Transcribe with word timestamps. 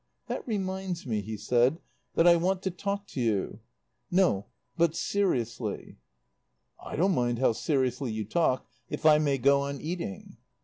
"That 0.25 0.47
reminds 0.47 1.05
me," 1.05 1.21
he 1.21 1.37
said, 1.37 1.77
"that 2.15 2.25
I 2.25 2.35
want 2.35 2.63
to 2.63 2.71
talk 2.71 3.05
to 3.09 3.21
you. 3.21 3.59
No 4.09 4.47
but 4.75 4.95
seriously." 4.95 5.99
"I 6.83 6.95
don't 6.95 7.13
mind 7.13 7.37
how 7.37 7.51
seriously 7.51 8.11
you 8.11 8.25
talk 8.25 8.65
if 8.89 9.05
I 9.05 9.19
may 9.19 9.37
go 9.37 9.61
on 9.61 9.79
eating." 9.79 10.37